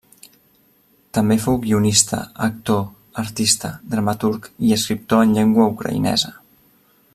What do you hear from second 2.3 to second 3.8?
actor, artista,